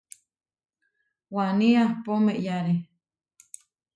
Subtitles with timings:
[1.33, 2.75] Waní ahpó meʼyare.